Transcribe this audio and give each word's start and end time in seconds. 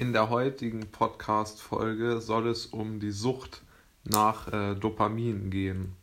In 0.00 0.14
der 0.14 0.30
heutigen 0.30 0.90
Podcast-Folge 0.90 2.22
soll 2.22 2.48
es 2.48 2.64
um 2.64 3.00
die 3.00 3.10
Sucht 3.10 3.60
nach 4.04 4.50
äh, 4.50 4.74
Dopamin 4.74 5.50
gehen. 5.50 5.94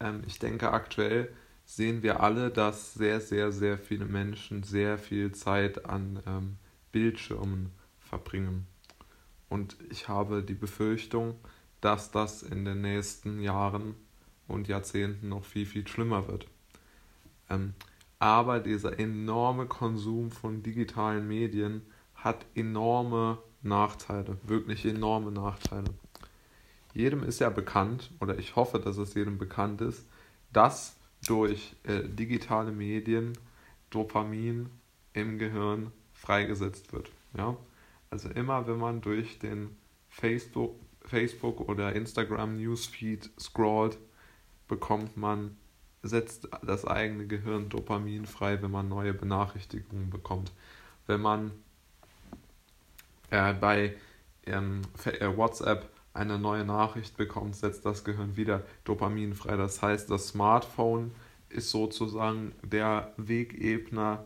Ähm, 0.00 0.24
ich 0.26 0.40
denke, 0.40 0.72
aktuell 0.72 1.32
sehen 1.64 2.02
wir 2.02 2.24
alle, 2.24 2.50
dass 2.50 2.94
sehr, 2.94 3.20
sehr, 3.20 3.52
sehr 3.52 3.78
viele 3.78 4.04
Menschen 4.04 4.64
sehr 4.64 4.98
viel 4.98 5.30
Zeit 5.30 5.86
an 5.86 6.20
ähm, 6.26 6.56
Bildschirmen 6.90 7.70
verbringen. 8.00 8.66
Und 9.48 9.76
ich 9.90 10.08
habe 10.08 10.42
die 10.42 10.54
Befürchtung, 10.54 11.36
dass 11.80 12.10
das 12.10 12.42
in 12.42 12.64
den 12.64 12.80
nächsten 12.80 13.40
Jahren 13.40 13.94
und 14.48 14.66
Jahrzehnten 14.66 15.28
noch 15.28 15.44
viel, 15.44 15.66
viel 15.66 15.86
schlimmer 15.86 16.26
wird. 16.26 16.48
Ähm, 17.48 17.74
aber 18.18 18.58
dieser 18.58 18.98
enorme 18.98 19.66
Konsum 19.66 20.32
von 20.32 20.64
digitalen 20.64 21.28
Medien 21.28 21.82
hat 22.18 22.46
enorme 22.54 23.38
Nachteile, 23.62 24.38
wirklich 24.44 24.84
enorme 24.84 25.30
Nachteile. 25.30 25.94
Jedem 26.94 27.22
ist 27.22 27.38
ja 27.40 27.50
bekannt, 27.50 28.10
oder 28.20 28.38
ich 28.38 28.56
hoffe, 28.56 28.78
dass 28.78 28.96
es 28.96 29.14
jedem 29.14 29.38
bekannt 29.38 29.80
ist, 29.80 30.06
dass 30.52 30.96
durch 31.26 31.76
äh, 31.84 32.02
digitale 32.08 32.72
Medien 32.72 33.36
Dopamin 33.90 34.70
im 35.12 35.38
Gehirn 35.38 35.92
freigesetzt 36.12 36.92
wird. 36.92 37.10
Ja? 37.36 37.56
Also 38.10 38.28
immer 38.30 38.66
wenn 38.66 38.78
man 38.78 39.00
durch 39.00 39.38
den 39.38 39.76
Facebook, 40.08 40.74
Facebook 41.02 41.68
oder 41.68 41.94
Instagram 41.94 42.56
Newsfeed 42.56 43.30
scrollt, 43.38 43.98
bekommt 44.66 45.16
man, 45.16 45.56
setzt 46.02 46.48
das 46.62 46.84
eigene 46.84 47.26
Gehirn 47.26 47.68
Dopamin 47.68 48.26
frei, 48.26 48.62
wenn 48.62 48.70
man 48.70 48.88
neue 48.88 49.14
Benachrichtigungen 49.14 50.10
bekommt. 50.10 50.52
Wenn 51.06 51.20
man 51.20 51.52
äh, 53.30 53.52
bei 53.54 53.94
ähm, 54.46 54.82
äh, 55.04 55.36
WhatsApp 55.36 55.88
eine 56.14 56.38
neue 56.38 56.64
Nachricht 56.64 57.16
bekommt, 57.16 57.56
setzt 57.56 57.84
das 57.86 58.04
Gehirn 58.04 58.36
wieder 58.36 58.64
Dopamin 58.84 59.34
frei. 59.34 59.56
Das 59.56 59.82
heißt, 59.82 60.10
das 60.10 60.28
Smartphone 60.28 61.12
ist 61.48 61.70
sozusagen 61.70 62.52
der 62.62 63.12
Wegebner 63.16 64.24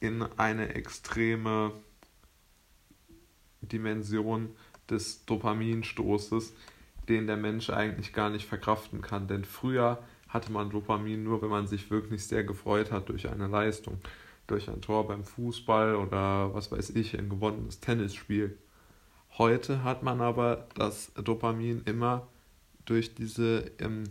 in 0.00 0.22
eine 0.36 0.74
extreme 0.74 1.72
Dimension 3.60 4.50
des 4.88 5.24
Dopaminstoßes, 5.26 6.54
den 7.08 7.26
der 7.26 7.36
Mensch 7.36 7.70
eigentlich 7.70 8.12
gar 8.12 8.30
nicht 8.30 8.46
verkraften 8.46 9.00
kann. 9.02 9.28
Denn 9.28 9.44
früher 9.44 10.02
hatte 10.28 10.50
man 10.50 10.70
Dopamin 10.70 11.22
nur, 11.22 11.42
wenn 11.42 11.50
man 11.50 11.66
sich 11.66 11.90
wirklich 11.90 12.26
sehr 12.26 12.44
gefreut 12.44 12.90
hat 12.90 13.08
durch 13.08 13.28
eine 13.28 13.46
Leistung 13.46 13.98
durch 14.50 14.68
ein 14.68 14.80
Tor 14.80 15.06
beim 15.06 15.24
Fußball 15.24 15.94
oder 15.94 16.52
was 16.54 16.72
weiß 16.72 16.90
ich, 16.90 17.18
ein 17.18 17.28
gewonnenes 17.28 17.80
Tennisspiel. 17.80 18.58
Heute 19.38 19.84
hat 19.84 20.02
man 20.02 20.20
aber 20.20 20.66
das 20.74 21.12
Dopamin 21.14 21.82
immer 21.84 22.26
durch 22.84 23.14
diese 23.14 23.70
ähm, 23.78 24.04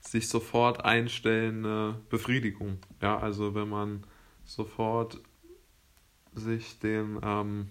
sich 0.00 0.28
sofort 0.28 0.84
einstellende 0.84 2.00
Befriedigung. 2.08 2.78
Ja, 3.00 3.18
also 3.18 3.54
wenn 3.54 3.68
man 3.68 4.04
sofort 4.44 5.18
sich 6.34 6.78
den, 6.78 7.18
ähm, 7.22 7.70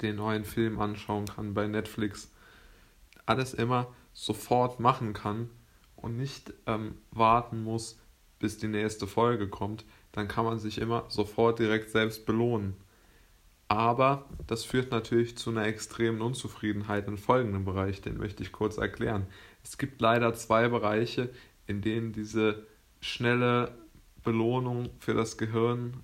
den 0.00 0.16
neuen 0.16 0.44
Film 0.44 0.80
anschauen 0.80 1.26
kann 1.26 1.54
bei 1.54 1.66
Netflix, 1.66 2.30
alles 3.24 3.54
immer 3.54 3.86
sofort 4.12 4.80
machen 4.80 5.12
kann 5.12 5.48
und 5.96 6.16
nicht 6.16 6.52
ähm, 6.66 6.96
warten 7.10 7.62
muss, 7.62 7.98
bis 8.42 8.58
die 8.58 8.68
nächste 8.68 9.06
Folge 9.06 9.48
kommt, 9.48 9.84
dann 10.10 10.26
kann 10.26 10.44
man 10.44 10.58
sich 10.58 10.78
immer 10.78 11.04
sofort 11.08 11.60
direkt 11.60 11.90
selbst 11.90 12.26
belohnen. 12.26 12.74
Aber 13.68 14.28
das 14.48 14.64
führt 14.64 14.90
natürlich 14.90 15.38
zu 15.38 15.50
einer 15.50 15.64
extremen 15.64 16.20
Unzufriedenheit 16.20 17.06
in 17.08 17.16
folgendem 17.16 17.64
Bereich, 17.64 18.02
den 18.02 18.18
möchte 18.18 18.42
ich 18.42 18.52
kurz 18.52 18.76
erklären. 18.76 19.26
Es 19.62 19.78
gibt 19.78 20.00
leider 20.00 20.34
zwei 20.34 20.68
Bereiche, 20.68 21.30
in 21.66 21.80
denen 21.80 22.12
diese 22.12 22.66
schnelle 23.00 23.72
Belohnung 24.24 24.90
für 24.98 25.14
das 25.14 25.38
Gehirn 25.38 26.00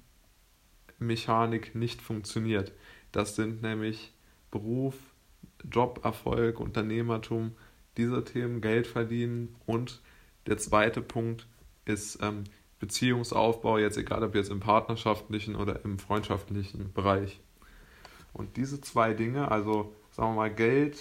Mechanik 1.00 1.74
nicht 1.74 2.00
funktioniert. 2.00 2.72
Das 3.10 3.34
sind 3.36 3.62
nämlich 3.62 4.12
Beruf, 4.52 4.94
Joberfolg, 5.70 6.60
Unternehmertum, 6.60 7.56
diese 7.96 8.24
Themen, 8.24 8.60
Geld 8.60 8.86
verdienen 8.86 9.56
und 9.66 10.00
der 10.46 10.56
zweite 10.56 11.02
Punkt 11.02 11.48
ist 11.88 12.18
ähm, 12.22 12.44
Beziehungsaufbau, 12.78 13.78
jetzt 13.78 13.96
egal 13.96 14.22
ob 14.22 14.34
jetzt 14.34 14.50
im 14.50 14.60
partnerschaftlichen 14.60 15.56
oder 15.56 15.84
im 15.84 15.98
freundschaftlichen 15.98 16.92
Bereich. 16.92 17.40
Und 18.32 18.56
diese 18.56 18.80
zwei 18.80 19.14
Dinge, 19.14 19.50
also 19.50 19.92
sagen 20.12 20.30
wir 20.30 20.36
mal 20.36 20.54
Geld 20.54 20.98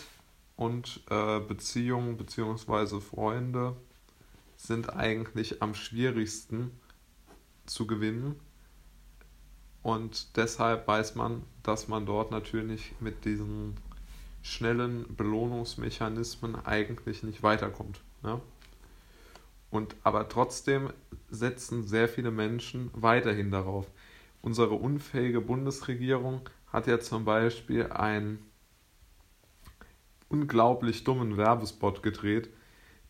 und 0.55 1.01
äh, 1.09 1.39
Beziehung 1.39 2.17
bzw. 2.17 2.99
Freunde, 2.99 3.75
sind 4.55 4.95
eigentlich 4.95 5.61
am 5.61 5.75
schwierigsten 5.75 6.71
zu 7.67 7.85
gewinnen. 7.85 8.39
Und 9.83 10.35
deshalb 10.35 10.87
weiß 10.87 11.15
man, 11.15 11.43
dass 11.61 11.87
man 11.87 12.05
dort 12.05 12.31
natürlich 12.31 12.93
mit 12.99 13.23
diesen 13.23 13.75
schnellen 14.41 15.05
Belohnungsmechanismen 15.15 16.55
eigentlich 16.65 17.21
nicht 17.21 17.43
weiterkommt. 17.43 18.01
Ja? 18.23 18.41
Und 19.69 19.95
aber 20.03 20.29
trotzdem 20.29 20.91
setzen 21.29 21.83
sehr 21.83 22.07
viele 22.07 22.31
Menschen 22.31 22.89
weiterhin 22.94 23.51
darauf. 23.51 23.89
Unsere 24.41 24.75
unfähige 24.75 25.41
Bundesregierung 25.41 26.41
hat 26.72 26.88
ja 26.88 27.00
zum 27.00 27.25
Beispiel 27.25 27.88
einen 27.88 28.39
unglaublich 30.29 31.03
dummen 31.03 31.38
Werbespot 31.38 32.03
gedreht, 32.03 32.50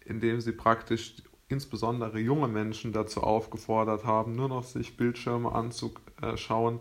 in 0.05 0.19
dem 0.19 0.41
sie 0.41 0.51
praktisch 0.51 1.15
insbesondere 1.49 2.19
junge 2.19 2.47
Menschen 2.47 2.93
dazu 2.93 3.21
aufgefordert 3.21 4.03
haben, 4.03 4.35
nur 4.35 4.49
noch 4.49 4.63
sich 4.63 4.97
Bildschirme 4.97 5.51
anzuschauen 5.51 6.79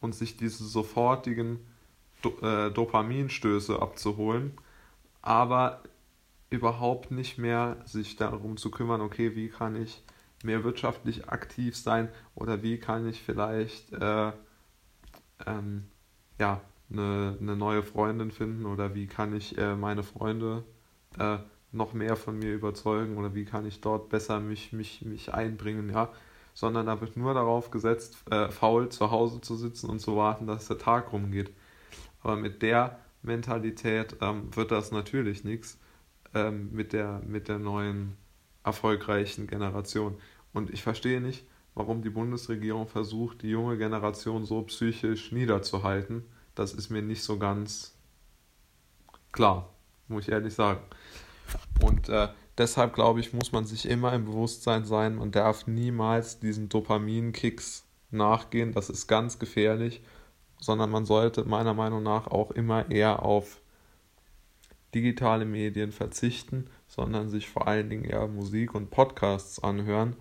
und 0.00 0.14
sich 0.14 0.36
diese 0.36 0.64
sofortigen 0.64 1.60
äh, 2.42 2.70
Dopaminstöße 2.70 3.80
abzuholen. 3.80 4.52
Aber 5.22 5.82
überhaupt 6.50 7.10
nicht 7.12 7.38
mehr 7.38 7.76
sich 7.84 8.16
darum 8.16 8.56
zu 8.56 8.70
kümmern, 8.70 9.00
okay, 9.00 9.36
wie 9.36 9.48
kann 9.48 9.76
ich 9.76 10.02
mehr 10.42 10.64
wirtschaftlich 10.64 11.28
aktiv 11.28 11.76
sein 11.76 12.08
oder 12.34 12.62
wie 12.62 12.78
kann 12.78 13.08
ich 13.08 13.22
vielleicht 13.22 13.92
äh, 13.92 14.32
ähm, 15.46 15.84
ja, 16.38 16.60
eine, 16.90 17.36
eine 17.40 17.56
neue 17.56 17.82
Freundin 17.82 18.30
finden 18.30 18.66
oder 18.66 18.94
wie 18.94 19.06
kann 19.06 19.34
ich 19.34 19.56
äh, 19.58 19.76
meine 19.76 20.02
Freunde 20.02 20.64
äh, 21.18 21.38
noch 21.72 21.92
mehr 21.92 22.16
von 22.16 22.38
mir 22.38 22.52
überzeugen 22.52 23.16
oder 23.16 23.34
wie 23.34 23.44
kann 23.44 23.66
ich 23.66 23.80
dort 23.80 24.08
besser 24.08 24.40
mich, 24.40 24.72
mich, 24.72 25.02
mich 25.02 25.32
einbringen, 25.32 25.90
ja, 25.90 26.10
sondern 26.52 26.86
da 26.86 27.00
wird 27.00 27.16
nur 27.16 27.32
darauf 27.32 27.70
gesetzt, 27.70 28.16
äh, 28.30 28.48
faul 28.48 28.88
zu 28.88 29.10
Hause 29.12 29.40
zu 29.40 29.54
sitzen 29.54 29.88
und 29.88 30.00
zu 30.00 30.16
warten, 30.16 30.46
dass 30.46 30.66
der 30.66 30.78
Tag 30.78 31.12
rumgeht. 31.12 31.52
Aber 32.22 32.36
mit 32.36 32.62
der 32.62 32.98
Mentalität 33.22 34.16
ähm, 34.20 34.54
wird 34.56 34.72
das 34.72 34.90
natürlich 34.90 35.44
nichts 35.44 35.78
ähm, 36.34 36.70
mit, 36.72 36.92
der, 36.92 37.20
mit 37.26 37.48
der 37.48 37.58
neuen 37.58 38.16
erfolgreichen 38.64 39.46
Generation. 39.46 40.16
Und 40.52 40.70
ich 40.70 40.82
verstehe 40.82 41.20
nicht, 41.20 41.44
warum 41.74 42.02
die 42.02 42.10
Bundesregierung 42.10 42.86
versucht, 42.86 43.42
die 43.42 43.50
junge 43.50 43.78
Generation 43.78 44.44
so 44.44 44.62
psychisch 44.62 45.32
niederzuhalten. 45.32 46.24
Das 46.54 46.74
ist 46.74 46.90
mir 46.90 47.02
nicht 47.02 47.22
so 47.22 47.38
ganz 47.38 47.94
klar, 49.32 49.72
muss 50.08 50.24
ich 50.24 50.32
ehrlich 50.32 50.54
sagen. 50.54 50.80
Und 51.82 52.08
äh, 52.08 52.28
deshalb 52.58 52.94
glaube 52.94 53.20
ich, 53.20 53.32
muss 53.32 53.52
man 53.52 53.64
sich 53.64 53.88
immer 53.88 54.12
im 54.12 54.26
Bewusstsein 54.26 54.84
sein 54.84 55.18
und 55.18 55.36
darf 55.36 55.66
niemals 55.66 56.40
diesen 56.40 56.68
Dopaminkicks 56.68 57.84
nachgehen. 58.10 58.72
Das 58.72 58.90
ist 58.90 59.06
ganz 59.06 59.38
gefährlich, 59.38 60.02
sondern 60.58 60.90
man 60.90 61.06
sollte 61.06 61.44
meiner 61.44 61.74
Meinung 61.74 62.02
nach 62.02 62.26
auch 62.26 62.50
immer 62.50 62.90
eher 62.90 63.22
auf 63.22 63.60
digitale 64.94 65.44
Medien 65.44 65.92
verzichten, 65.92 66.68
sondern 66.86 67.28
sich 67.28 67.48
vor 67.48 67.68
allen 67.68 67.90
Dingen 67.90 68.04
eher 68.04 68.26
Musik 68.26 68.74
und 68.74 68.90
Podcasts 68.90 69.62
anhören, 69.62 70.16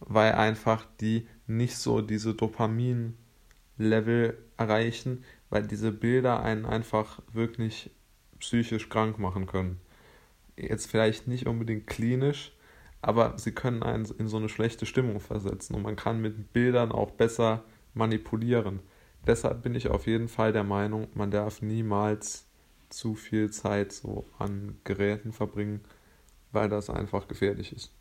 weil 0.00 0.32
einfach 0.32 0.86
die 1.00 1.26
nicht 1.46 1.76
so 1.76 2.00
diese 2.00 2.34
Dopamin-Level 2.34 4.38
erreichen, 4.56 5.24
weil 5.50 5.66
diese 5.66 5.92
Bilder 5.92 6.42
einen 6.42 6.64
einfach 6.64 7.20
wirklich 7.32 7.90
psychisch 8.38 8.88
krank 8.88 9.18
machen 9.18 9.46
können. 9.46 9.78
Jetzt 10.56 10.90
vielleicht 10.90 11.28
nicht 11.28 11.46
unbedingt 11.46 11.86
klinisch, 11.86 12.56
aber 13.02 13.38
sie 13.38 13.52
können 13.52 13.82
einen 13.82 14.06
in 14.18 14.28
so 14.28 14.38
eine 14.38 14.48
schlechte 14.48 14.86
Stimmung 14.86 15.20
versetzen 15.20 15.74
und 15.74 15.82
man 15.82 15.96
kann 15.96 16.22
mit 16.22 16.52
Bildern 16.52 16.92
auch 16.92 17.10
besser 17.10 17.64
manipulieren. 17.92 18.80
Deshalb 19.26 19.62
bin 19.62 19.74
ich 19.74 19.88
auf 19.88 20.06
jeden 20.06 20.28
Fall 20.28 20.52
der 20.52 20.64
Meinung, 20.64 21.08
man 21.14 21.30
darf 21.30 21.62
niemals 21.62 22.46
zu 22.94 23.14
viel 23.14 23.50
Zeit 23.50 23.92
so 23.92 24.26
an 24.38 24.78
Geräten 24.84 25.32
verbringen, 25.32 25.80
weil 26.52 26.68
das 26.68 26.90
einfach 26.90 27.28
gefährlich 27.28 27.72
ist. 27.72 27.92